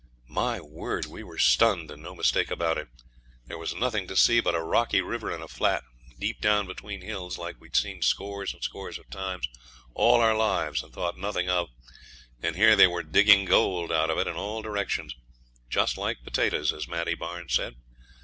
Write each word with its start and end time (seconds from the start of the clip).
My 0.31 0.59
word, 0.59 1.05
we 1.05 1.21
were 1.21 1.37
stunned, 1.37 1.91
and 1.91 2.01
no 2.01 2.15
mistake 2.15 2.49
about 2.49 2.79
it. 2.79 2.87
There 3.45 3.59
was 3.59 3.75
nothing 3.75 4.07
to 4.07 4.15
see 4.15 4.39
but 4.39 4.55
a 4.55 4.59
rocky 4.63 4.99
river 4.99 5.29
and 5.31 5.43
a 5.43 5.47
flat, 5.47 5.83
deep 6.17 6.41
down 6.41 6.65
between 6.65 7.01
hills 7.01 7.37
like 7.37 7.61
we'd 7.61 7.75
seen 7.75 8.01
scores 8.01 8.51
and 8.51 8.63
scores 8.63 8.97
of 8.97 9.11
times 9.11 9.47
all 9.93 10.19
our 10.19 10.35
lives 10.35 10.81
and 10.81 10.91
thought 10.91 11.19
nothing 11.19 11.49
of, 11.51 11.69
and 12.41 12.55
here 12.55 12.75
they 12.75 12.87
were 12.87 13.03
digging 13.03 13.45
gold 13.45 13.91
out 13.91 14.09
of 14.09 14.17
it 14.17 14.25
in 14.25 14.35
all 14.37 14.63
directions, 14.63 15.13
just 15.69 15.99
like 15.99 16.23
potatoes, 16.23 16.73
as 16.73 16.87
Maddie 16.87 17.13
Barnes 17.13 17.53
said. 17.53 17.75